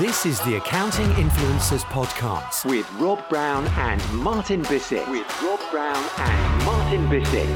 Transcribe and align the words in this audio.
This 0.00 0.26
is 0.26 0.40
the 0.40 0.56
Accounting 0.56 1.06
Influencers 1.10 1.84
Podcast 1.84 2.68
with 2.68 2.92
Rob 2.94 3.26
Brown 3.28 3.64
and 3.78 4.02
Martin 4.14 4.62
Bissett. 4.62 5.08
With 5.08 5.24
Rob 5.40 5.60
Brown 5.70 6.04
and 6.18 6.64
Martin 6.64 7.08
Bissett. 7.08 7.46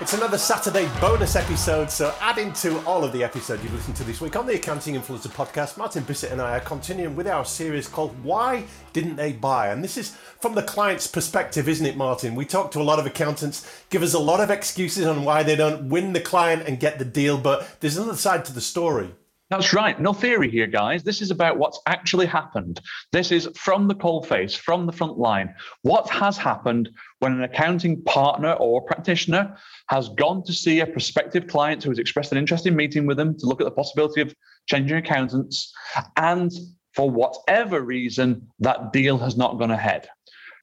It's 0.00 0.14
another 0.14 0.38
Saturday 0.38 0.88
bonus 0.98 1.36
episode, 1.36 1.90
so 1.90 2.14
adding 2.22 2.54
to 2.54 2.82
all 2.86 3.04
of 3.04 3.12
the 3.12 3.22
episodes 3.22 3.62
you've 3.62 3.74
listened 3.74 3.96
to 3.96 4.04
this 4.04 4.18
week 4.18 4.34
on 4.34 4.46
the 4.46 4.54
Accounting 4.54 4.94
Influencer 4.94 5.28
podcast, 5.28 5.76
Martin 5.76 6.04
Bissett 6.04 6.32
and 6.32 6.40
I 6.40 6.56
are 6.56 6.60
continuing 6.60 7.14
with 7.14 7.28
our 7.28 7.44
series 7.44 7.86
called 7.86 8.16
Why 8.24 8.64
Didn't 8.94 9.16
They 9.16 9.32
Buy? 9.32 9.68
And 9.68 9.84
this 9.84 9.98
is 9.98 10.16
from 10.40 10.54
the 10.54 10.62
client's 10.62 11.06
perspective, 11.06 11.68
isn't 11.68 11.84
it, 11.84 11.98
Martin? 11.98 12.34
We 12.34 12.46
talk 12.46 12.70
to 12.70 12.80
a 12.80 12.82
lot 12.82 12.98
of 12.98 13.04
accountants, 13.04 13.84
give 13.90 14.02
us 14.02 14.14
a 14.14 14.18
lot 14.18 14.40
of 14.40 14.50
excuses 14.50 15.04
on 15.04 15.22
why 15.22 15.42
they 15.42 15.54
don't 15.54 15.90
win 15.90 16.14
the 16.14 16.20
client 16.20 16.66
and 16.66 16.80
get 16.80 16.98
the 16.98 17.04
deal, 17.04 17.36
but 17.36 17.78
there's 17.80 17.98
another 17.98 18.16
side 18.16 18.46
to 18.46 18.52
the 18.54 18.62
story. 18.62 19.14
That's 19.54 19.72
right. 19.72 20.00
No 20.00 20.12
theory 20.12 20.50
here, 20.50 20.66
guys. 20.66 21.04
This 21.04 21.22
is 21.22 21.30
about 21.30 21.58
what's 21.58 21.78
actually 21.86 22.26
happened. 22.26 22.80
This 23.12 23.30
is 23.30 23.48
from 23.54 23.86
the 23.86 23.94
coal 23.94 24.20
face, 24.24 24.52
from 24.52 24.84
the 24.84 24.90
front 24.90 25.16
line. 25.16 25.54
What 25.82 26.10
has 26.10 26.36
happened 26.36 26.90
when 27.20 27.34
an 27.34 27.44
accounting 27.44 28.02
partner 28.02 28.54
or 28.54 28.82
practitioner 28.82 29.56
has 29.90 30.08
gone 30.08 30.42
to 30.46 30.52
see 30.52 30.80
a 30.80 30.86
prospective 30.88 31.46
client 31.46 31.84
who 31.84 31.90
has 31.90 32.00
expressed 32.00 32.32
an 32.32 32.38
interest 32.38 32.66
in 32.66 32.74
meeting 32.74 33.06
with 33.06 33.16
them 33.16 33.38
to 33.38 33.46
look 33.46 33.60
at 33.60 33.64
the 33.64 33.70
possibility 33.70 34.22
of 34.22 34.34
changing 34.66 34.96
accountants, 34.96 35.72
and 36.16 36.50
for 36.92 37.08
whatever 37.08 37.80
reason, 37.80 38.48
that 38.58 38.92
deal 38.92 39.18
has 39.18 39.36
not 39.36 39.60
gone 39.60 39.70
ahead. 39.70 40.08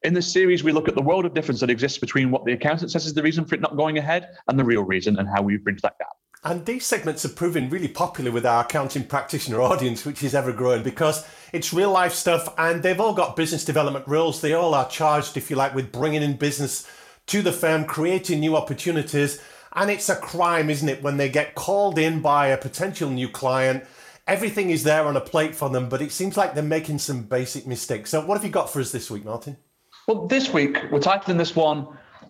In 0.04 0.14
this 0.14 0.30
series, 0.30 0.66
we 0.66 0.74
look 0.74 0.90
at 0.90 0.96
the 0.96 1.02
world 1.02 1.26
of 1.26 1.34
difference 1.34 1.62
that 1.62 1.70
exists 1.70 1.98
between 1.98 2.30
what 2.30 2.44
the 2.44 2.52
accountant 2.52 2.92
says 2.92 3.06
is 3.06 3.14
the 3.14 3.24
reason 3.24 3.46
for 3.46 3.56
it 3.56 3.62
not 3.62 3.78
going 3.78 4.00
ahead 4.00 4.28
and 4.50 4.60
the 4.60 4.66
real 4.66 4.84
reason 4.84 5.18
and 5.18 5.30
how 5.30 5.42
we 5.42 5.56
bridge 5.56 5.80
that 5.82 5.98
gap. 5.98 6.10
And 6.44 6.66
these 6.66 6.88
segments 6.88 7.22
have 7.22 7.36
proven 7.36 7.70
really 7.70 7.88
popular 7.88 8.32
with 8.32 8.48
our 8.48 8.64
accounting 8.64 9.06
practitioner 9.06 9.62
audience, 9.62 10.06
which 10.06 10.24
is 10.24 10.34
ever 10.34 10.52
growing 10.52 10.82
because 10.82 11.24
it's 11.54 11.72
real 11.72 11.92
life 11.92 12.14
stuff 12.14 12.52
and 12.58 12.82
they've 12.82 13.00
all 13.00 13.14
got 13.14 13.36
business 13.36 13.64
development 13.64 14.08
roles. 14.08 14.42
They 14.42 14.54
all 14.54 14.74
are 14.74 14.90
charged, 14.90 15.38
if 15.38 15.52
you 15.52 15.56
like, 15.56 15.76
with 15.76 15.92
bringing 15.92 16.24
in 16.24 16.38
business 16.38 16.90
to 17.28 17.44
the 17.44 17.52
firm, 17.52 17.86
creating 17.86 18.40
new 18.40 18.56
opportunities. 18.56 19.40
And 19.74 19.92
it's 19.92 20.10
a 20.10 20.16
crime, 20.16 20.72
isn't 20.72 20.90
it, 20.90 21.04
when 21.04 21.18
they 21.18 21.30
get 21.30 21.54
called 21.54 22.00
in 22.00 22.22
by 22.22 22.48
a 22.48 22.58
potential 22.58 23.12
new 23.12 23.30
client? 23.30 23.86
Everything 24.26 24.72
is 24.72 24.84
there 24.84 25.06
on 25.06 25.16
a 25.16 25.22
plate 25.22 25.54
for 25.54 25.70
them, 25.70 25.90
but 25.90 26.02
it 26.02 26.12
seems 26.12 26.38
like 26.38 26.56
they're 26.56 26.64
making 26.64 26.98
some 26.98 27.22
basic 27.22 27.68
mistakes. 27.68 28.10
So, 28.10 28.26
what 28.26 28.36
have 28.36 28.44
you 28.44 28.52
got 28.52 28.72
for 28.72 28.80
us 28.80 28.92
this 28.92 29.12
week, 29.12 29.26
Martin? 29.26 29.58
Well, 30.08 30.26
this 30.26 30.52
week, 30.52 30.78
we're 30.92 31.00
titling 31.00 31.38
this 31.38 31.56
one, 31.56 31.88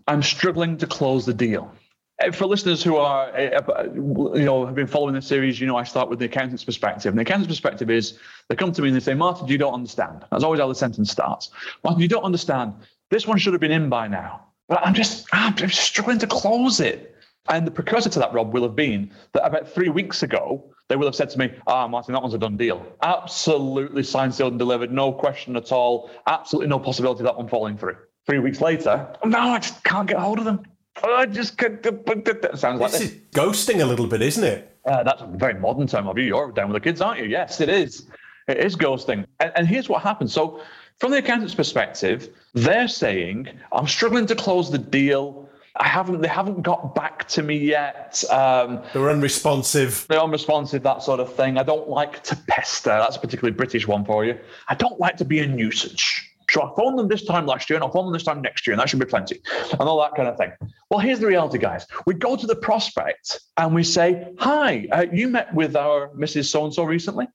I'm 0.08 0.22
Struggling 0.22 0.78
to 0.78 0.88
Close 0.88 1.26
the 1.26 1.34
Deal. 1.34 1.74
Uh, 2.22 2.32
for 2.32 2.46
listeners 2.46 2.84
who 2.84 2.98
are, 2.98 3.30
uh, 3.36 3.62
uh, 3.62 3.84
you 3.94 4.46
know, 4.46 4.66
have 4.66 4.76
been 4.76 4.88
following 4.88 5.16
this 5.16 5.28
series, 5.28 5.60
you 5.60 5.68
know, 5.68 5.78
I 5.78 5.84
start 5.84 6.10
with 6.10 6.20
the 6.20 6.26
accountant's 6.26 6.64
perspective. 6.64 7.10
And 7.12 7.18
the 7.18 7.22
accountant's 7.22 7.48
perspective 7.48 7.90
is 7.90 8.20
they 8.48 8.56
come 8.56 8.72
to 8.74 8.82
me 8.82 8.90
and 8.90 8.96
they 8.96 9.02
say, 9.02 9.14
Martin, 9.14 9.48
you 9.48 9.58
don't 9.58 9.74
understand. 9.74 10.26
That's 10.32 10.44
always 10.44 10.60
how 10.60 10.68
the 10.68 10.76
sentence 10.76 11.12
starts. 11.12 11.50
Martin, 11.84 12.02
you 12.02 12.08
don't 12.08 12.24
understand. 12.24 12.74
This 13.10 13.28
one 13.28 13.38
should 13.38 13.54
have 13.54 13.62
been 13.62 13.72
in 13.72 13.90
by 13.90 14.08
now. 14.08 14.46
But 14.68 14.86
I'm 14.86 14.94
just, 14.94 15.28
I'm 15.34 15.56
just 15.56 15.80
struggling 15.80 16.20
to 16.20 16.28
close 16.28 16.80
it. 16.80 17.16
And 17.50 17.66
the 17.66 17.72
precursor 17.72 18.10
to 18.10 18.20
that, 18.20 18.34
Rob, 18.34 18.54
will 18.54 18.64
have 18.64 18.76
been 18.76 19.12
that 19.34 19.46
about 19.46 19.68
three 19.68 19.90
weeks 19.90 20.22
ago, 20.24 20.64
they 20.88 20.96
will 20.96 21.08
have 21.08 21.16
said 21.16 21.30
to 21.32 21.40
me, 21.40 21.52
Ah, 21.68 21.88
Martin, 21.88 22.14
that 22.14 22.22
one's 22.22 22.34
a 22.34 22.38
done 22.38 22.56
deal. 22.56 22.86
Absolutely 23.02 24.04
signed, 24.04 24.36
sealed, 24.36 24.54
and 24.54 24.60
delivered. 24.60 24.92
No 24.92 25.12
question 25.12 25.56
at 25.56 25.72
all. 25.72 26.12
Absolutely 26.28 26.70
no 26.70 26.80
possibility 26.80 27.22
of 27.22 27.26
that 27.26 27.38
one 27.38 27.48
falling 27.48 27.78
through. 27.78 27.98
Three 28.28 28.40
weeks 28.40 28.62
later, 28.62 29.12
no, 29.26 29.40
I 29.40 29.60
just 29.60 29.84
can't 29.84 30.08
get 30.08 30.18
hold 30.18 30.38
of 30.38 30.46
them. 30.46 30.64
I 31.04 31.26
just. 31.26 31.58
That 31.58 32.52
sounds 32.56 32.82
like 32.82 32.92
this, 32.92 33.02
this 33.02 33.12
is 33.12 33.18
ghosting 33.34 33.82
a 33.82 33.86
little 33.86 34.08
bit, 34.08 34.22
isn't 34.22 34.44
it? 34.44 34.78
Uh, 34.86 35.04
that's 35.04 35.22
a 35.22 35.28
very 35.28 35.54
modern 35.54 35.88
term 35.88 36.08
of 36.08 36.18
you. 36.18 36.26
You're 36.26 36.52
down 36.52 36.72
with 36.72 36.82
the 36.82 36.90
kids, 36.90 37.02
aren't 37.02 37.20
you? 37.20 37.26
Yes, 37.26 37.62
it 37.62 37.70
is. 37.70 38.08
It 38.48 38.58
is 38.58 38.76
ghosting. 38.76 39.26
And, 39.40 39.52
and 39.56 39.68
here's 39.68 39.88
what 39.88 40.02
happens. 40.02 40.34
So, 40.34 40.62
from 41.00 41.12
the 41.12 41.18
accountant's 41.18 41.56
perspective, 41.56 42.30
they're 42.54 42.88
saying, 42.88 43.50
"I'm 43.72 43.88
struggling 43.88 44.26
to 44.28 44.36
close 44.36 44.72
the 44.72 44.78
deal." 44.78 45.50
I 45.78 45.88
haven't. 45.88 46.22
They 46.22 46.28
haven't 46.28 46.64
got 46.64 46.94
back 46.94 47.28
to 47.30 47.44
me 47.44 47.58
yet. 47.58 48.24
Um, 48.30 48.82
they're 48.94 49.10
unresponsive. 49.10 50.06
They're 50.10 50.20
unresponsive. 50.20 50.84
That 50.84 51.02
sort 51.02 51.22
of 51.22 51.34
thing. 51.34 51.58
I 51.58 51.64
don't 51.64 51.88
like 51.88 52.24
to 52.24 52.36
pester. 52.48 52.90
That's 52.90 53.16
a 53.16 53.20
particularly 53.20 53.56
British 53.56 53.88
one 53.88 54.04
for 54.04 54.26
you. 54.26 54.38
I 54.68 54.76
don't 54.76 55.00
like 55.00 55.16
to 55.18 55.26
be 55.26 55.40
a 55.40 55.48
nuisance. 55.48 56.22
So 56.52 56.62
I 56.64 56.76
phoned 56.76 57.00
them 57.00 57.08
this 57.08 57.24
time 57.24 57.46
last 57.46 57.70
year 57.70 57.78
and 57.78 57.84
I'll 57.84 57.92
phone 57.92 58.06
them 58.06 58.14
this 58.14 58.24
time 58.24 58.42
next 58.42 58.68
year, 58.68 58.74
and 58.74 58.82
that 58.82 58.90
should 58.90 59.00
be 59.00 59.06
plenty, 59.06 59.42
and 59.72 59.82
all 59.82 60.00
that 60.02 60.16
kind 60.16 60.28
of 60.28 60.38
thing. 60.38 60.52
Well, 60.90 61.00
here's 61.00 61.20
the 61.20 61.28
reality, 61.28 61.58
guys. 61.58 61.88
We 62.06 62.14
go 62.14 62.36
to 62.36 62.46
the 62.46 62.56
prospect 62.56 63.40
and 63.58 63.74
we 63.74 63.84
say, 63.84 64.34
Hi, 64.40 64.88
uh, 64.92 65.06
you 65.14 65.30
met 65.30 65.54
with 65.54 65.76
our 65.76 66.10
Mrs. 66.10 66.46
So 66.46 66.66
and 66.66 66.74
so 66.74 66.84
recently? 66.84 67.28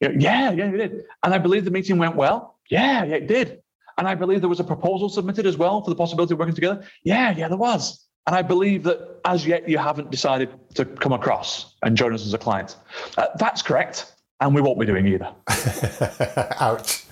You 0.00 0.08
know, 0.10 0.14
yeah, 0.18 0.52
yeah, 0.52 0.70
you 0.70 0.76
did. 0.76 1.04
And 1.24 1.34
I 1.34 1.38
believe 1.38 1.64
the 1.64 1.72
meeting 1.72 1.98
went 1.98 2.14
well. 2.14 2.58
Yeah, 2.70 3.04
yeah, 3.04 3.16
it 3.16 3.26
did. 3.26 3.60
And 3.98 4.06
I 4.06 4.14
believe 4.14 4.40
there 4.40 4.48
was 4.48 4.60
a 4.60 4.64
proposal 4.64 5.08
submitted 5.08 5.46
as 5.46 5.56
well 5.56 5.82
for 5.82 5.90
the 5.90 5.96
possibility 5.96 6.34
of 6.34 6.38
working 6.38 6.54
together. 6.54 6.86
Yeah, 7.02 7.36
yeah, 7.36 7.48
there 7.48 7.58
was. 7.58 8.06
And 8.26 8.36
I 8.36 8.42
believe 8.42 8.84
that 8.84 9.20
as 9.24 9.46
yet 9.46 9.68
you 9.68 9.78
haven't 9.78 10.10
decided 10.10 10.50
to 10.76 10.84
come 10.84 11.12
across 11.12 11.74
and 11.82 11.96
join 11.96 12.14
us 12.14 12.24
as 12.24 12.32
a 12.32 12.38
client. 12.38 12.76
Uh, 13.18 13.26
that's 13.36 13.62
correct. 13.62 14.14
And 14.40 14.54
we 14.54 14.60
won't 14.60 14.78
be 14.78 14.86
doing 14.86 15.06
either. 15.06 15.34
Ouch. 16.60 17.04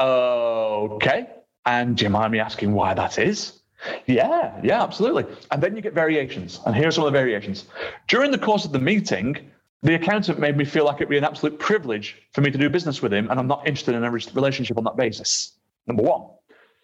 Okay. 0.00 1.28
And 1.66 1.96
do 1.96 2.04
you 2.04 2.10
mind 2.10 2.32
me 2.32 2.40
asking 2.40 2.72
why 2.72 2.94
that 2.94 3.18
is? 3.18 3.60
Yeah, 4.06 4.58
yeah, 4.62 4.82
absolutely. 4.82 5.24
And 5.50 5.62
then 5.62 5.76
you 5.76 5.82
get 5.82 5.94
variations. 5.94 6.60
And 6.66 6.74
here 6.74 6.88
are 6.88 6.90
some 6.90 7.04
of 7.04 7.12
the 7.12 7.18
variations. 7.18 7.66
During 8.08 8.30
the 8.30 8.38
course 8.38 8.64
of 8.64 8.72
the 8.72 8.78
meeting, 8.78 9.50
the 9.82 9.94
accountant 9.94 10.38
made 10.38 10.56
me 10.56 10.64
feel 10.64 10.84
like 10.84 10.96
it'd 10.96 11.08
be 11.08 11.16
an 11.18 11.24
absolute 11.24 11.58
privilege 11.58 12.16
for 12.32 12.40
me 12.42 12.50
to 12.50 12.58
do 12.58 12.68
business 12.68 13.00
with 13.00 13.12
him, 13.12 13.30
and 13.30 13.40
I'm 13.40 13.46
not 13.46 13.66
interested 13.66 13.94
in 13.94 14.04
a 14.04 14.10
relationship 14.10 14.76
on 14.76 14.84
that 14.84 14.96
basis. 14.96 15.58
Number 15.86 16.02
one. 16.02 16.22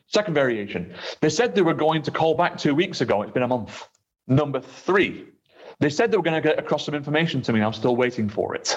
Second 0.08 0.34
variation, 0.34 0.94
they 1.20 1.28
said 1.28 1.54
they 1.54 1.62
were 1.62 1.74
going 1.74 2.00
to 2.02 2.12
call 2.12 2.36
back 2.36 2.56
two 2.56 2.76
weeks 2.76 3.00
ago. 3.00 3.22
It's 3.22 3.32
been 3.32 3.42
a 3.42 3.48
month. 3.48 3.88
Number 4.28 4.60
three, 4.60 5.24
they 5.80 5.90
said 5.90 6.12
they 6.12 6.16
were 6.16 6.22
going 6.22 6.40
to 6.40 6.48
get 6.48 6.60
across 6.60 6.86
some 6.86 6.94
information 6.94 7.42
to 7.42 7.52
me. 7.52 7.60
I'm 7.60 7.72
still 7.72 7.96
waiting 7.96 8.28
for 8.28 8.54
it. 8.54 8.76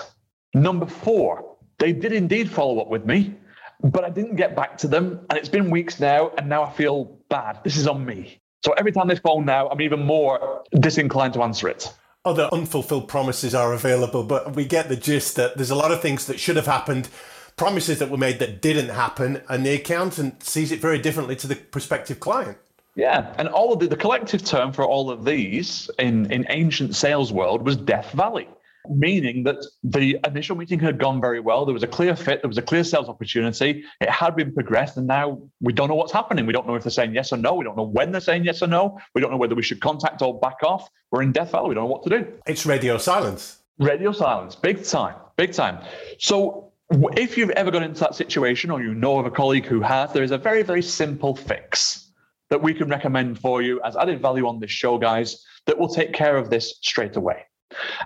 Number 0.56 0.88
four, 0.88 1.56
they 1.78 1.94
did 1.94 2.14
indeed 2.14 2.50
follow 2.50 2.80
up 2.80 2.88
with 2.88 3.06
me, 3.06 3.36
but 3.82 4.04
I 4.04 4.10
didn't 4.10 4.36
get 4.36 4.56
back 4.56 4.78
to 4.80 4.88
them. 4.88 5.26
And 5.30 5.38
it's 5.38 5.50
been 5.50 5.70
weeks 5.70 6.00
now, 6.00 6.32
and 6.38 6.50
now 6.50 6.64
I 6.64 6.72
feel 6.72 7.18
bad. 7.30 7.60
This 7.64 7.78
is 7.78 7.88
on 7.88 8.06
me. 8.06 8.40
So 8.66 8.74
every 8.74 8.92
time 8.92 9.08
they 9.08 9.16
phone 9.16 9.46
now, 9.46 9.70
I'm 9.70 9.82
even 9.82 10.06
more 10.06 10.64
disinclined 10.80 11.34
to 11.36 11.44
answer 11.44 11.70
it. 11.70 11.94
Other 12.26 12.50
unfulfilled 12.52 13.08
promises 13.08 13.56
are 13.56 13.74
available, 13.74 14.24
but 14.24 14.56
we 14.56 14.66
get 14.66 14.90
the 14.90 14.98
gist 14.98 15.38
that 15.38 15.56
there's 15.56 15.70
a 15.70 15.76
lot 15.76 15.92
of 15.92 16.02
things 16.02 16.26
that 16.26 16.40
should 16.40 16.58
have 16.58 16.66
happened, 16.66 17.08
promises 17.56 18.00
that 18.00 18.10
were 18.10 18.18
made 18.18 18.40
that 18.40 18.62
didn't 18.62 18.90
happen, 18.90 19.42
and 19.48 19.66
the 19.66 19.74
accountant 19.74 20.44
sees 20.44 20.74
it 20.74 20.82
very 20.82 21.00
differently 21.00 21.38
to 21.38 21.48
the 21.48 21.56
prospective 21.56 22.20
client. 22.20 22.58
Yeah, 22.96 23.34
and 23.38 23.48
all 23.48 23.72
of 23.72 23.80
the, 23.80 23.88
the 23.88 23.96
collective 23.96 24.44
term 24.44 24.74
for 24.74 24.86
all 24.86 25.10
of 25.10 25.24
these 25.24 25.90
in, 25.98 26.30
in 26.30 26.46
ancient 26.50 26.96
sales 26.96 27.32
world 27.32 27.66
was 27.66 27.78
Death 27.78 28.12
Valley 28.12 28.50
meaning 28.88 29.44
that 29.44 29.58
the 29.84 30.18
initial 30.26 30.56
meeting 30.56 30.80
had 30.80 31.00
gone 31.00 31.20
very 31.20 31.40
well. 31.40 31.66
There 31.66 31.74
was 31.74 31.84
a 31.84 31.88
clear 31.88 32.16
fit, 32.16 32.42
there 32.42 32.48
was 32.48 32.58
a 32.58 32.62
clear 32.62 32.84
sales 32.84 33.10
opportunity. 33.10 33.84
It 34.02 34.10
had 34.10 34.36
been 34.36 34.54
progressed, 34.54 34.98
and 34.98 35.08
now 35.08 35.42
we 35.62 35.74
don't 35.74 35.90
know 35.90 35.96
what's 35.96 36.14
happening. 36.14 36.46
We 36.46 36.54
don't 36.54 36.68
know 36.68 36.76
if 36.76 36.84
they're 36.84 36.92
saying 36.92 37.14
yes 37.14 37.34
or 37.34 37.38
no. 37.38 37.54
We 37.54 37.66
don't 37.66 37.78
know 37.78 37.84
when 37.84 38.12
they're 38.12 38.22
saying 38.22 38.46
yes 38.46 38.62
or 38.62 38.68
no. 38.68 39.00
We 39.16 39.22
don't 39.22 39.32
know 39.32 39.38
whether 39.38 39.56
we 39.56 39.64
should 39.64 39.82
contact 39.82 40.22
or 40.22 40.40
back 40.40 40.64
off. 40.64 40.90
We're 41.12 41.24
in 41.24 41.32
Death 41.32 41.52
Valley. 41.52 41.70
We 41.70 41.76
don't 41.76 41.86
know 41.86 41.92
what 41.92 42.04
to 42.04 42.10
do. 42.10 42.28
It's 42.48 42.66
radio 42.66 42.98
silence. 42.98 43.58
Radio 43.80 44.12
silence, 44.12 44.56
big 44.56 44.84
time, 44.84 45.16
big 45.38 45.54
time. 45.54 45.80
So 46.18 46.70
if 47.16 47.38
you've 47.38 47.52
ever 47.52 47.72
got 47.72 47.84
into 47.84 48.00
that 48.02 48.16
situation 48.16 48.72
or 48.72 48.82
you 48.82 48.94
know 48.94 49.20
of 49.20 49.26
a 49.26 49.32
colleague 49.32 49.66
who 49.66 49.80
has, 49.82 50.12
there 50.12 50.24
is 50.24 50.32
a 50.32 50.38
very, 50.38 50.64
very 50.64 50.82
simple 50.82 51.36
fix 51.36 52.12
that 52.50 52.62
we 52.62 52.74
can 52.74 52.90
recommend 52.90 53.40
for 53.40 53.62
you 53.62 53.80
as 53.84 53.96
added 53.96 54.22
value 54.22 54.48
on 54.48 54.60
this 54.60 54.72
show, 54.72 54.98
guys, 54.98 55.46
that 55.66 55.78
will 55.78 55.88
take 55.88 56.14
care 56.14 56.36
of 56.36 56.50
this 56.50 56.80
straight 56.82 57.16
away. 57.16 57.46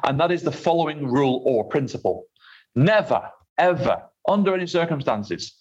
And 0.03 0.19
that 0.19 0.31
is 0.31 0.43
the 0.43 0.51
following 0.51 1.07
rule 1.07 1.41
or 1.45 1.63
principle 1.63 2.25
never, 2.75 3.29
ever, 3.57 4.03
under 4.27 4.55
any 4.55 4.67
circumstances, 4.67 5.53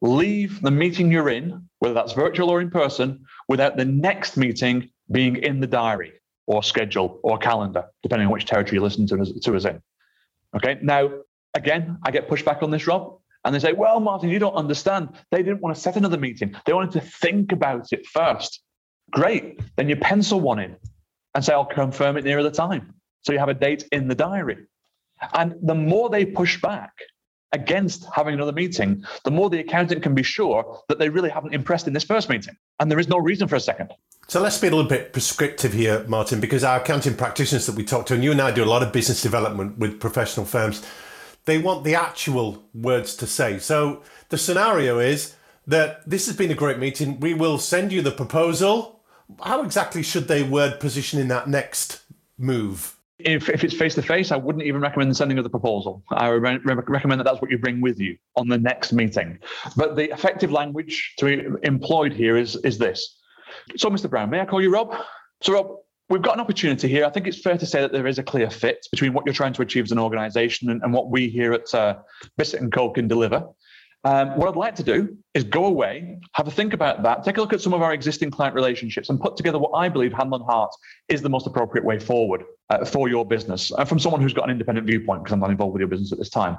leave 0.00 0.60
the 0.62 0.70
meeting 0.70 1.12
you're 1.12 1.28
in, 1.28 1.68
whether 1.78 1.94
that's 1.94 2.12
virtual 2.12 2.50
or 2.50 2.60
in 2.60 2.70
person, 2.70 3.24
without 3.48 3.76
the 3.76 3.84
next 3.84 4.36
meeting 4.36 4.90
being 5.10 5.36
in 5.36 5.60
the 5.60 5.66
diary 5.66 6.12
or 6.46 6.62
schedule 6.62 7.20
or 7.22 7.38
calendar, 7.38 7.84
depending 8.02 8.26
on 8.26 8.32
which 8.32 8.46
territory 8.46 8.76
you 8.76 8.82
listen 8.82 9.06
to 9.06 9.20
us, 9.20 9.32
to 9.32 9.54
us 9.54 9.64
in. 9.64 9.80
Okay. 10.54 10.78
Now, 10.82 11.10
again, 11.54 11.98
I 12.04 12.10
get 12.10 12.28
pushback 12.28 12.62
on 12.62 12.70
this, 12.70 12.86
Rob. 12.86 13.18
And 13.44 13.54
they 13.54 13.60
say, 13.60 13.72
well, 13.72 14.00
Martin, 14.00 14.28
you 14.28 14.40
don't 14.40 14.54
understand. 14.54 15.10
They 15.30 15.42
didn't 15.42 15.60
want 15.60 15.76
to 15.76 15.80
set 15.80 15.96
another 15.96 16.18
meeting. 16.18 16.56
They 16.64 16.72
wanted 16.72 16.92
to 16.92 17.00
think 17.00 17.52
about 17.52 17.92
it 17.92 18.04
first. 18.06 18.60
Great. 19.12 19.60
Then 19.76 19.88
you 19.88 19.94
pencil 19.94 20.40
one 20.40 20.58
in 20.58 20.76
and 21.34 21.44
say, 21.44 21.52
I'll 21.52 21.64
confirm 21.64 22.16
it 22.16 22.24
nearer 22.24 22.42
the 22.42 22.50
time. 22.50 22.95
So 23.26 23.32
you 23.32 23.40
have 23.40 23.48
a 23.48 23.54
date 23.54 23.88
in 23.90 24.06
the 24.06 24.14
diary. 24.14 24.66
And 25.32 25.56
the 25.60 25.74
more 25.74 26.08
they 26.08 26.24
push 26.24 26.60
back 26.60 26.92
against 27.50 28.06
having 28.14 28.34
another 28.34 28.52
meeting, 28.52 29.04
the 29.24 29.32
more 29.32 29.50
the 29.50 29.58
accountant 29.58 30.00
can 30.04 30.14
be 30.14 30.22
sure 30.22 30.80
that 30.88 31.00
they 31.00 31.08
really 31.08 31.30
haven't 31.30 31.52
impressed 31.52 31.88
in 31.88 31.92
this 31.92 32.04
first 32.04 32.28
meeting. 32.28 32.54
And 32.78 32.88
there 32.88 33.00
is 33.00 33.08
no 33.08 33.18
reason 33.18 33.48
for 33.48 33.56
a 33.56 33.60
second. 33.60 33.92
So 34.28 34.40
let's 34.40 34.58
be 34.58 34.68
a 34.68 34.70
little 34.70 34.88
bit 34.88 35.12
prescriptive 35.12 35.72
here, 35.72 36.04
Martin, 36.06 36.38
because 36.38 36.62
our 36.62 36.80
accounting 36.80 37.16
practitioners 37.16 37.66
that 37.66 37.74
we 37.74 37.84
talk 37.84 38.06
to, 38.06 38.14
and 38.14 38.22
you 38.22 38.30
and 38.30 38.40
I 38.40 38.52
do 38.52 38.62
a 38.62 38.66
lot 38.66 38.84
of 38.84 38.92
business 38.92 39.22
development 39.22 39.76
with 39.76 39.98
professional 39.98 40.46
firms, 40.46 40.84
They 41.46 41.58
want 41.58 41.84
the 41.84 41.94
actual 41.94 42.64
words 42.74 43.16
to 43.16 43.26
say. 43.26 43.58
So 43.58 44.02
the 44.28 44.38
scenario 44.38 44.98
is 44.98 45.34
that 45.66 46.08
this 46.08 46.26
has 46.26 46.36
been 46.36 46.50
a 46.50 46.54
great 46.54 46.78
meeting. 46.78 47.20
We 47.20 47.34
will 47.34 47.58
send 47.58 47.92
you 47.92 48.02
the 48.02 48.10
proposal. 48.10 49.00
How 49.42 49.62
exactly 49.62 50.02
should 50.02 50.28
they 50.28 50.42
word 50.42 50.78
position 50.80 51.18
in 51.20 51.28
that 51.28 51.48
next 51.48 52.02
move? 52.36 52.96
If, 53.18 53.48
if 53.48 53.64
it's 53.64 53.74
face 53.74 53.94
to 53.94 54.02
face, 54.02 54.30
I 54.30 54.36
wouldn't 54.36 54.64
even 54.64 54.80
recommend 54.80 55.10
the 55.10 55.14
sending 55.14 55.38
of 55.38 55.44
the 55.44 55.50
proposal. 55.50 56.02
I 56.10 56.28
re- 56.28 56.58
recommend 56.64 57.18
that 57.18 57.24
that's 57.24 57.40
what 57.40 57.50
you 57.50 57.58
bring 57.58 57.80
with 57.80 57.98
you 57.98 58.16
on 58.36 58.48
the 58.48 58.58
next 58.58 58.92
meeting. 58.92 59.38
But 59.74 59.96
the 59.96 60.12
effective 60.12 60.52
language 60.52 61.14
to 61.18 61.24
be 61.24 61.66
employed 61.66 62.12
here 62.12 62.36
is, 62.36 62.56
is 62.56 62.76
this. 62.76 63.18
So, 63.76 63.88
Mr. 63.88 64.10
Brown, 64.10 64.28
may 64.28 64.40
I 64.40 64.44
call 64.44 64.60
you 64.60 64.70
Rob? 64.70 64.94
So, 65.40 65.54
Rob, 65.54 65.76
we've 66.10 66.22
got 66.22 66.34
an 66.34 66.40
opportunity 66.40 66.88
here. 66.88 67.06
I 67.06 67.10
think 67.10 67.26
it's 67.26 67.40
fair 67.40 67.56
to 67.56 67.66
say 67.66 67.80
that 67.80 67.92
there 67.92 68.06
is 68.06 68.18
a 68.18 68.22
clear 68.22 68.50
fit 68.50 68.86
between 68.90 69.12
what 69.12 69.24
you're 69.24 69.34
trying 69.34 69.54
to 69.54 69.62
achieve 69.62 69.84
as 69.84 69.92
an 69.92 69.98
organization 69.98 70.70
and, 70.70 70.82
and 70.82 70.92
what 70.92 71.10
we 71.10 71.28
here 71.28 71.52
at 71.52 71.74
uh, 71.74 71.96
Bissett 72.36 72.60
and 72.60 72.72
Co 72.72 72.90
can 72.90 73.08
deliver. 73.08 73.46
Um, 74.04 74.36
what 74.36 74.48
I'd 74.48 74.56
like 74.56 74.76
to 74.76 74.84
do 74.84 75.16
is 75.34 75.42
go 75.42 75.66
away, 75.66 76.18
have 76.34 76.46
a 76.46 76.50
think 76.50 76.72
about 76.72 77.02
that, 77.02 77.24
take 77.24 77.38
a 77.38 77.40
look 77.40 77.52
at 77.52 77.60
some 77.60 77.74
of 77.74 77.82
our 77.82 77.92
existing 77.92 78.30
client 78.30 78.54
relationships, 78.54 79.08
and 79.08 79.20
put 79.20 79.36
together 79.36 79.58
what 79.58 79.72
I 79.74 79.88
believe, 79.88 80.12
hand 80.12 80.32
on 80.32 80.42
heart, 80.42 80.70
is 81.08 81.22
the 81.22 81.28
most 81.28 81.46
appropriate 81.46 81.84
way 81.84 81.98
forward 81.98 82.44
uh, 82.70 82.84
for 82.84 83.08
your 83.08 83.26
business. 83.26 83.72
Uh, 83.72 83.84
from 83.84 83.98
someone 83.98 84.20
who's 84.20 84.32
got 84.32 84.44
an 84.44 84.50
independent 84.50 84.86
viewpoint, 84.86 85.24
because 85.24 85.32
I'm 85.32 85.40
not 85.40 85.50
involved 85.50 85.72
with 85.72 85.80
your 85.80 85.88
business 85.88 86.12
at 86.12 86.18
this 86.18 86.30
time. 86.30 86.56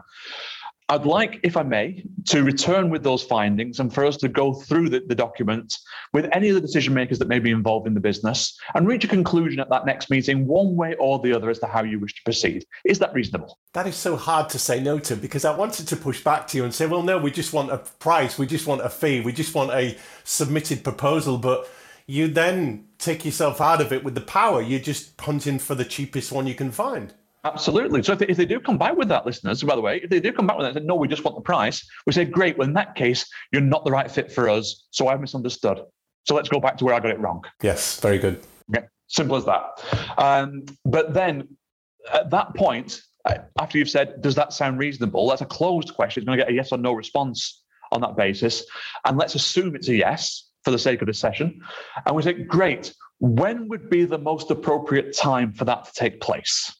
I'd 0.90 1.06
like, 1.06 1.42
if 1.44 1.58
I 1.58 1.64
may, 1.64 2.02
to 2.28 2.44
return 2.44 2.90
with 2.90 3.04
those 3.04 3.22
findings 3.22 3.82
and 3.82 3.94
for 3.94 4.06
us 4.06 4.16
to 4.18 4.30
go 4.30 4.54
through 4.54 4.88
the, 4.88 5.02
the 5.06 5.16
document 5.16 5.78
with 6.14 6.30
any 6.32 6.48
of 6.48 6.56
the 6.56 6.62
decision 6.62 6.94
makers 6.94 7.20
that 7.20 7.28
may 7.28 7.40
be 7.40 7.52
involved 7.52 7.88
in 7.88 7.94
the 7.94 8.00
business 8.00 8.58
and 8.74 8.88
reach 8.88 9.04
a 9.04 9.08
conclusion 9.10 9.60
at 9.60 9.70
that 9.70 9.86
next 9.86 10.10
meeting, 10.10 10.48
one 10.48 10.78
way 10.78 10.96
or 10.96 11.20
the 11.20 11.34
other, 11.34 11.50
as 11.50 11.60
to 11.60 11.68
how 11.68 11.84
you 11.84 12.00
wish 12.00 12.16
to 12.16 12.22
proceed. 12.24 12.66
Is 12.86 13.00
that 13.00 13.14
reasonable? 13.14 13.60
That 13.74 13.86
is 13.86 13.98
so 13.98 14.16
hard 14.16 14.50
to 14.52 14.60
say 14.60 14.80
no 14.80 14.98
to 15.00 15.18
because 15.18 15.44
I 15.44 15.54
wanted 15.54 15.90
to 15.90 15.98
push 15.98 16.24
back 16.24 16.48
to 16.48 16.58
you 16.58 16.64
and 16.64 16.74
say, 16.74 16.86
well, 16.86 17.04
no, 17.04 17.18
we 17.18 17.32
just 17.32 17.52
want 17.52 17.70
a 17.70 17.80
price, 17.80 18.40
we 18.40 18.48
just 18.48 18.66
want 18.66 18.80
a 18.80 18.90
fee, 18.90 19.20
we 19.20 19.34
just 19.34 19.54
want 19.54 19.72
a 19.72 19.98
submitted 20.24 20.86
proposal. 20.86 21.38
But 21.38 21.70
you 22.06 22.30
then 22.30 22.88
take 22.98 23.26
yourself 23.26 23.60
out 23.60 23.82
of 23.82 23.92
it 23.92 24.06
with 24.06 24.16
the 24.16 24.22
power. 24.22 24.62
You're 24.62 24.80
just 24.80 25.18
punting 25.18 25.60
for 25.60 25.76
the 25.76 25.84
cheapest 25.84 26.32
one 26.32 26.48
you 26.48 26.56
can 26.56 26.72
find. 26.72 27.14
Absolutely. 27.44 28.04
So 28.04 28.14
if 28.14 28.20
they, 28.20 28.28
if 28.28 28.38
they 28.38 28.46
do 28.46 28.60
come 28.60 28.78
back 28.78 28.98
with 28.98 29.08
that, 29.10 29.26
listeners, 29.26 29.64
by 29.64 29.76
the 29.76 29.82
way, 29.82 30.02
if 30.04 30.10
they 30.10 30.20
do 30.20 30.34
come 30.34 30.48
back 30.48 30.58
with 30.58 30.66
that 30.66 30.76
and 30.76 30.84
say, 30.84 30.86
no, 30.86 30.96
we 30.96 31.08
just 31.08 31.24
want 31.24 31.38
the 31.38 31.42
price, 31.42 31.88
we 32.06 32.14
say, 32.14 32.26
great. 32.26 32.58
Well, 32.58 32.68
in 32.68 32.74
that 32.74 32.96
case, 32.96 33.26
you're 33.54 33.62
not 33.62 33.86
the 33.86 33.92
right 33.92 34.10
fit 34.10 34.32
for 34.32 34.50
us. 34.50 34.88
So 34.92 35.08
I've 35.08 35.22
misunderstood. 35.22 35.82
So 36.26 36.36
let's 36.36 36.50
go 36.50 36.60
back 36.60 36.78
to 36.78 36.86
where 36.86 36.94
I 36.94 37.00
got 37.00 37.12
it 37.12 37.20
wrong. 37.20 37.44
Yes, 37.62 38.00
very 38.02 38.18
good. 38.18 38.44
Okay, 38.76 38.86
simple 39.08 39.38
as 39.38 39.46
that. 39.46 39.64
Um, 40.18 40.66
but 40.84 41.14
then 41.14 41.48
at 42.12 42.30
that 42.32 42.54
point, 42.56 43.02
after 43.60 43.78
you've 43.78 43.90
said, 43.90 44.22
does 44.22 44.36
that 44.36 44.52
sound 44.52 44.80
reasonable? 44.80 45.30
That's 45.30 45.42
a 45.42 45.46
closed 45.46 45.94
question. 45.94 46.22
It's 46.22 46.28
going 46.28 46.40
to 46.40 46.44
get 46.44 46.52
a 46.52 46.56
yes 46.56 46.72
or 46.72 46.78
no 46.78 46.94
response 46.94 47.64
on 47.92 48.02
that 48.02 48.18
basis. 48.18 48.66
And 49.06 49.18
let's 49.18 49.36
assume 49.36 49.76
it's 49.76 49.88
a 49.88 49.96
yes 49.96 50.50
for 50.64 50.72
the 50.72 50.80
sake 50.80 51.02
of 51.02 51.08
this 51.08 51.20
session. 51.20 51.62
And 52.06 52.16
we 52.16 52.24
say, 52.24 52.34
great. 52.34 52.94
When 53.20 53.68
would 53.70 53.90
be 53.90 54.06
the 54.06 54.18
most 54.18 54.52
appropriate 54.52 55.16
time 55.16 55.54
for 55.54 55.66
that 55.66 55.86
to 55.86 55.94
take 55.94 56.20
place? 56.22 56.74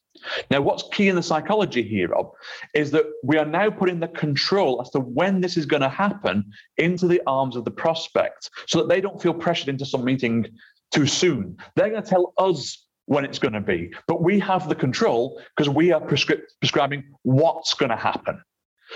Now, 0.52 0.62
what's 0.62 0.84
key 0.92 1.08
in 1.08 1.16
the 1.16 1.24
psychology 1.24 1.84
here, 1.84 2.10
Rob, 2.10 2.32
is 2.74 2.92
that 2.92 3.06
we 3.24 3.38
are 3.38 3.46
now 3.46 3.70
putting 3.70 4.00
the 4.00 4.08
control 4.08 4.82
as 4.82 4.90
to 4.92 5.00
when 5.00 5.42
this 5.42 5.58
is 5.58 5.66
going 5.66 5.82
to 5.82 5.90
happen 5.90 6.46
into 6.78 7.08
the 7.08 7.22
arms 7.28 7.56
of 7.56 7.66
the 7.66 7.72
prospect 7.72 8.50
so 8.68 8.80
that 8.80 8.90
they 8.90 9.02
don't 9.02 9.22
feel 9.22 9.34
pressured 9.34 9.70
into 9.70 9.86
some 9.86 10.04
meeting 10.04 10.46
too 10.92 11.06
soon. 11.06 11.58
They're 11.76 11.90
going 11.90 12.04
to 12.04 12.10
tell 12.10 12.34
us 12.38 12.86
when 13.06 13.24
it's 13.24 13.40
going 13.40 13.54
to 13.54 13.62
be, 13.62 13.94
but 14.08 14.22
we 14.22 14.40
have 14.40 14.68
the 14.68 14.76
control 14.76 15.42
because 15.56 15.70
we 15.70 15.92
are 15.92 16.02
prescri- 16.02 16.42
prescribing 16.60 17.04
what's 17.24 17.74
going 17.74 17.90
to 17.90 17.96
happen. 17.96 18.42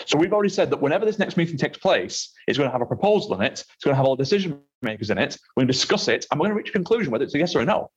So 0.06 0.18
we've 0.18 0.34
already 0.34 0.50
said 0.50 0.70
that 0.70 0.82
whenever 0.82 1.06
this 1.06 1.20
next 1.20 1.38
meeting 1.38 1.58
takes 1.58 1.78
place, 1.78 2.32
it's 2.48 2.58
going 2.58 2.70
to 2.70 2.72
have 2.72 2.82
a 2.82 2.86
proposal 2.86 3.36
in 3.36 3.42
it. 3.42 3.54
It's 3.54 3.84
going 3.84 3.94
to 3.94 3.98
have 3.98 4.06
all 4.06 4.16
decision 4.16 4.60
makers 4.82 5.10
in 5.10 5.18
it. 5.18 5.38
We're 5.56 5.62
going 5.62 5.68
to 5.68 5.74
discuss 5.74 6.08
it, 6.08 6.26
and 6.32 6.40
we're 6.40 6.48
going 6.48 6.56
to 6.56 6.58
reach 6.58 6.70
a 6.70 6.74
conclusion 6.74 7.12
whether 7.12 7.24
it's 7.24 7.36
a 7.36 7.40
yes 7.40 7.56
or 7.56 7.62
a 7.62 7.66
no 7.66 7.90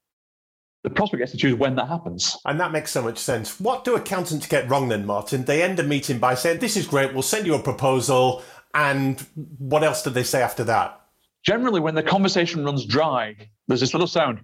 the 0.84 0.90
prospect 0.90 1.20
gets 1.20 1.32
to 1.32 1.38
choose 1.38 1.54
when 1.54 1.74
that 1.76 1.88
happens. 1.88 2.36
And 2.44 2.60
that 2.60 2.70
makes 2.70 2.92
so 2.92 3.02
much 3.02 3.18
sense. 3.18 3.58
What 3.58 3.84
do 3.84 3.96
accountants 3.96 4.46
get 4.46 4.68
wrong 4.68 4.88
then, 4.88 5.06
Martin? 5.06 5.44
They 5.44 5.62
end 5.62 5.80
a 5.80 5.82
meeting 5.82 6.18
by 6.18 6.34
saying, 6.34 6.60
This 6.60 6.76
is 6.76 6.86
great, 6.86 7.12
we'll 7.12 7.22
send 7.22 7.46
you 7.46 7.54
a 7.54 7.62
proposal. 7.62 8.42
And 8.74 9.18
what 9.58 9.82
else 9.82 10.02
do 10.02 10.10
they 10.10 10.22
say 10.22 10.42
after 10.42 10.62
that? 10.64 11.00
Generally, 11.44 11.80
when 11.80 11.94
the 11.94 12.02
conversation 12.02 12.64
runs 12.64 12.84
dry, 12.84 13.34
there's 13.66 13.80
this 13.80 13.94
little 13.94 14.06
sound 14.06 14.40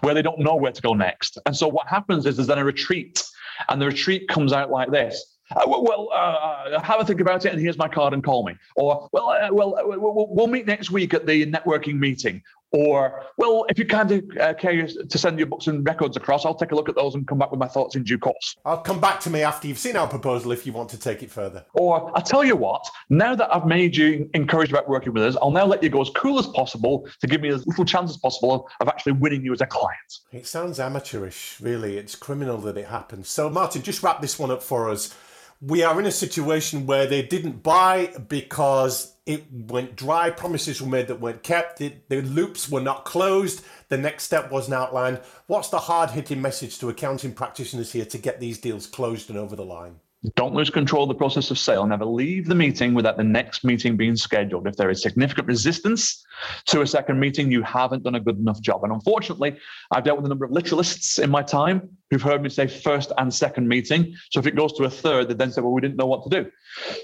where 0.00 0.14
they 0.14 0.22
don't 0.22 0.40
know 0.40 0.56
where 0.56 0.72
to 0.72 0.82
go 0.82 0.92
next. 0.92 1.38
And 1.46 1.56
so 1.56 1.68
what 1.68 1.86
happens 1.88 2.26
is 2.26 2.36
there's 2.36 2.48
then 2.48 2.58
a 2.58 2.64
retreat, 2.64 3.22
and 3.68 3.80
the 3.80 3.86
retreat 3.86 4.28
comes 4.28 4.52
out 4.52 4.70
like 4.70 4.90
this. 4.90 5.34
Uh, 5.54 5.62
well, 5.66 6.08
uh, 6.10 6.14
uh, 6.14 6.80
have 6.80 7.00
a 7.00 7.04
think 7.04 7.20
about 7.20 7.44
it, 7.44 7.52
and 7.52 7.60
here's 7.60 7.76
my 7.76 7.88
card, 7.88 8.14
and 8.14 8.24
call 8.24 8.46
me. 8.46 8.54
Or, 8.76 9.08
well, 9.12 9.28
uh, 9.28 9.48
well, 9.52 9.76
uh, 9.76 9.82
we'll, 9.84 10.26
we'll 10.30 10.46
meet 10.46 10.66
next 10.66 10.90
week 10.90 11.12
at 11.12 11.26
the 11.26 11.46
networking 11.46 11.98
meeting. 11.98 12.42
Or, 12.74 13.22
well, 13.36 13.66
if 13.68 13.78
you 13.78 13.86
can't 13.86 14.10
uh, 14.40 14.52
care 14.54 14.84
to 14.84 15.18
send 15.18 15.38
your 15.38 15.46
books 15.46 15.68
and 15.68 15.86
records 15.86 16.16
across, 16.16 16.44
I'll 16.44 16.56
take 16.56 16.72
a 16.72 16.74
look 16.74 16.88
at 16.88 16.96
those 16.96 17.14
and 17.14 17.24
come 17.24 17.38
back 17.38 17.52
with 17.52 17.60
my 17.60 17.68
thoughts 17.68 17.94
in 17.94 18.02
due 18.02 18.18
course. 18.18 18.56
I'll 18.64 18.80
come 18.80 19.00
back 19.00 19.20
to 19.20 19.30
me 19.30 19.42
after 19.42 19.68
you've 19.68 19.78
seen 19.78 19.94
our 19.94 20.08
proposal 20.08 20.50
if 20.50 20.66
you 20.66 20.72
want 20.72 20.88
to 20.90 20.98
take 20.98 21.22
it 21.22 21.30
further. 21.30 21.64
Or, 21.74 22.10
I'll 22.16 22.22
tell 22.22 22.42
you 22.42 22.56
what, 22.56 22.84
now 23.10 23.36
that 23.36 23.54
I've 23.54 23.64
made 23.64 23.96
you 23.96 24.28
encouraged 24.34 24.72
about 24.72 24.88
working 24.88 25.12
with 25.12 25.22
us, 25.22 25.36
I'll 25.40 25.52
now 25.52 25.66
let 25.66 25.84
you 25.84 25.88
go 25.88 26.00
as 26.00 26.10
cool 26.16 26.36
as 26.40 26.48
possible 26.48 27.08
to 27.20 27.28
give 27.28 27.40
me 27.40 27.50
as 27.50 27.64
little 27.64 27.84
chance 27.84 28.10
as 28.10 28.16
possible 28.16 28.68
of 28.80 28.88
actually 28.88 29.12
winning 29.12 29.44
you 29.44 29.52
as 29.52 29.60
a 29.60 29.66
client. 29.66 30.18
It 30.32 30.48
sounds 30.48 30.80
amateurish, 30.80 31.58
really. 31.60 31.96
It's 31.96 32.16
criminal 32.16 32.58
that 32.58 32.76
it 32.76 32.88
happens. 32.88 33.28
So, 33.28 33.48
Martin, 33.48 33.82
just 33.82 34.02
wrap 34.02 34.20
this 34.20 34.36
one 34.36 34.50
up 34.50 34.64
for 34.64 34.90
us 34.90 35.14
we 35.60 35.82
are 35.82 35.98
in 35.98 36.06
a 36.06 36.12
situation 36.12 36.86
where 36.86 37.06
they 37.06 37.22
didn't 37.22 37.62
buy 37.62 38.12
because 38.28 39.16
it 39.26 39.44
went 39.50 39.96
dry. 39.96 40.30
Promises 40.30 40.82
were 40.82 40.88
made 40.88 41.08
that 41.08 41.20
weren't 41.20 41.42
kept. 41.42 41.78
The, 41.78 41.94
the 42.08 42.22
loops 42.22 42.68
were 42.68 42.80
not 42.80 43.04
closed. 43.04 43.64
The 43.88 43.96
next 43.96 44.24
step 44.24 44.50
wasn't 44.50 44.74
outlined. 44.74 45.20
What's 45.46 45.70
the 45.70 45.78
hard 45.78 46.10
hitting 46.10 46.42
message 46.42 46.78
to 46.80 46.90
accounting 46.90 47.32
practitioners 47.32 47.92
here 47.92 48.04
to 48.04 48.18
get 48.18 48.40
these 48.40 48.58
deals 48.58 48.86
closed 48.86 49.30
and 49.30 49.38
over 49.38 49.56
the 49.56 49.64
line? 49.64 50.00
Don't 50.36 50.54
lose 50.54 50.70
control 50.70 51.02
of 51.02 51.08
the 51.08 51.14
process 51.14 51.50
of 51.50 51.58
sale. 51.58 51.86
Never 51.86 52.06
leave 52.06 52.46
the 52.46 52.54
meeting 52.54 52.94
without 52.94 53.16
the 53.16 53.24
next 53.24 53.62
meeting 53.62 53.96
being 53.96 54.16
scheduled. 54.16 54.66
If 54.66 54.76
there 54.76 54.88
is 54.88 55.02
significant 55.02 55.46
resistance 55.46 56.24
to 56.66 56.80
a 56.80 56.86
second 56.86 57.20
meeting, 57.20 57.50
you 57.50 57.62
haven't 57.62 58.04
done 58.04 58.14
a 58.14 58.20
good 58.20 58.38
enough 58.38 58.60
job. 58.60 58.84
And 58.84 58.92
unfortunately, 58.92 59.58
I've 59.92 60.04
dealt 60.04 60.18
with 60.18 60.26
a 60.26 60.28
number 60.30 60.46
of 60.46 60.50
literalists 60.50 61.22
in 61.22 61.30
my 61.30 61.42
time 61.42 61.90
who've 62.10 62.22
heard 62.22 62.42
me 62.42 62.48
say 62.48 62.66
first 62.66 63.12
and 63.18 63.32
second 63.32 63.68
meeting. 63.68 64.14
So 64.30 64.40
if 64.40 64.46
it 64.46 64.56
goes 64.56 64.72
to 64.74 64.84
a 64.84 64.90
third, 64.90 65.28
they 65.28 65.34
then 65.34 65.52
say, 65.52 65.60
well, 65.60 65.72
we 65.72 65.82
didn't 65.82 65.96
know 65.96 66.06
what 66.06 66.22
to 66.24 66.42
do. 66.42 66.50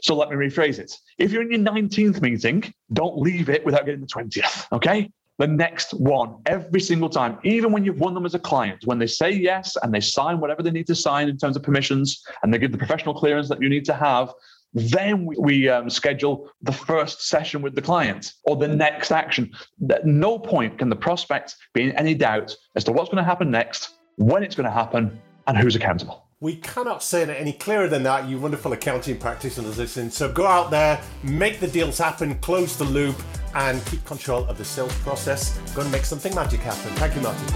So 0.02 0.16
let 0.16 0.30
me 0.30 0.36
rephrase 0.36 0.78
it. 0.78 0.96
If 1.18 1.30
you're 1.30 1.42
in 1.42 1.50
your 1.50 1.60
19th 1.60 2.22
meeting, 2.22 2.72
don't 2.92 3.18
leave 3.18 3.50
it 3.50 3.64
without 3.66 3.84
getting 3.84 4.00
the 4.00 4.06
20th. 4.06 4.66
Okay 4.72 5.10
the 5.40 5.46
next 5.46 5.94
one 5.94 6.36
every 6.44 6.80
single 6.80 7.08
time, 7.08 7.38
even 7.44 7.72
when 7.72 7.82
you've 7.82 7.98
won 7.98 8.12
them 8.12 8.26
as 8.26 8.34
a 8.34 8.38
client, 8.38 8.82
when 8.84 8.98
they 8.98 9.06
say 9.06 9.30
yes 9.30 9.74
and 9.82 9.92
they 9.92 9.98
sign 9.98 10.38
whatever 10.38 10.62
they 10.62 10.70
need 10.70 10.86
to 10.86 10.94
sign 10.94 11.30
in 11.30 11.38
terms 11.38 11.56
of 11.56 11.62
permissions 11.62 12.22
and 12.42 12.52
they 12.52 12.58
give 12.58 12.72
the 12.72 12.78
professional 12.78 13.14
clearance 13.14 13.48
that 13.48 13.60
you 13.62 13.70
need 13.70 13.86
to 13.86 13.94
have, 13.94 14.30
then 14.74 15.24
we, 15.24 15.36
we 15.38 15.68
um, 15.70 15.88
schedule 15.88 16.50
the 16.60 16.72
first 16.72 17.26
session 17.26 17.62
with 17.62 17.74
the 17.74 17.80
client 17.80 18.34
or 18.44 18.54
the 18.54 18.68
next 18.68 19.10
action. 19.10 19.50
At 19.90 20.04
no 20.04 20.38
point 20.38 20.78
can 20.78 20.90
the 20.90 20.96
prospect 20.96 21.56
be 21.72 21.84
in 21.84 21.92
any 21.92 22.14
doubt 22.14 22.54
as 22.76 22.84
to 22.84 22.92
what's 22.92 23.08
going 23.08 23.24
to 23.24 23.24
happen 23.24 23.50
next, 23.50 23.96
when 24.16 24.42
it's 24.42 24.54
going 24.54 24.66
to 24.66 24.70
happen, 24.70 25.18
and 25.46 25.56
who's 25.56 25.74
accountable. 25.74 26.29
We 26.42 26.56
cannot 26.56 27.02
say 27.02 27.20
it 27.20 27.28
any 27.28 27.52
clearer 27.52 27.86
than 27.86 28.02
that, 28.04 28.26
you 28.26 28.38
wonderful 28.38 28.72
accounting 28.72 29.18
practitioners 29.18 29.76
listening. 29.76 30.08
So 30.08 30.32
go 30.32 30.46
out 30.46 30.70
there, 30.70 30.98
make 31.22 31.60
the 31.60 31.66
deals 31.66 31.98
happen, 31.98 32.34
close 32.36 32.78
the 32.78 32.84
loop, 32.84 33.22
and 33.54 33.84
keep 33.84 34.02
control 34.06 34.46
of 34.46 34.56
the 34.56 34.64
sales 34.64 34.94
process. 35.00 35.58
Go 35.74 35.82
and 35.82 35.92
make 35.92 36.06
something 36.06 36.34
magic 36.34 36.60
happen. 36.60 36.92
Thank 36.92 37.14
you, 37.14 37.20
Martin. 37.20 37.46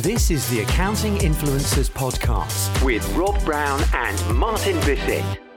This 0.00 0.30
is 0.30 0.48
the 0.50 0.60
Accounting 0.60 1.16
Influencers 1.16 1.90
Podcast 1.90 2.84
with 2.84 3.04
Rob 3.16 3.44
Brown 3.44 3.82
and 3.92 4.36
Martin 4.36 4.76
Bissett. 4.82 5.47